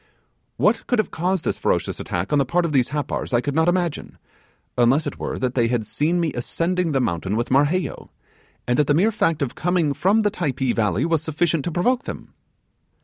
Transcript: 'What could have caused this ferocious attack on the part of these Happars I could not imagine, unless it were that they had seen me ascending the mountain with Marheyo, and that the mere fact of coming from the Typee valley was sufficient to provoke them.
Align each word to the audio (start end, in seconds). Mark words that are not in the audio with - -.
'What 0.57 0.87
could 0.87 0.97
have 0.97 1.11
caused 1.11 1.45
this 1.45 1.59
ferocious 1.59 1.99
attack 1.99 2.33
on 2.33 2.39
the 2.39 2.43
part 2.45 2.65
of 2.65 2.71
these 2.71 2.89
Happars 2.89 3.35
I 3.35 3.39
could 3.41 3.53
not 3.53 3.67
imagine, 3.69 4.17
unless 4.75 5.05
it 5.05 5.19
were 5.19 5.37
that 5.37 5.53
they 5.53 5.67
had 5.67 5.85
seen 5.85 6.19
me 6.19 6.33
ascending 6.33 6.91
the 6.91 6.99
mountain 6.99 7.35
with 7.35 7.51
Marheyo, 7.51 8.09
and 8.67 8.79
that 8.79 8.87
the 8.87 8.95
mere 8.95 9.11
fact 9.11 9.43
of 9.43 9.53
coming 9.53 9.93
from 9.93 10.23
the 10.23 10.31
Typee 10.31 10.73
valley 10.73 11.05
was 11.05 11.21
sufficient 11.21 11.63
to 11.65 11.71
provoke 11.71 12.05
them. 12.05 12.33